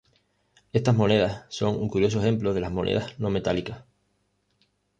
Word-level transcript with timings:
Estas 0.73 0.95
monedas 0.95 1.45
son 1.49 1.79
un 1.79 1.87
curioso 1.87 2.19
ejemplo 2.19 2.55
de 2.55 2.67
monedas 2.67 3.19
no 3.19 3.29
metálicas. 3.29 3.83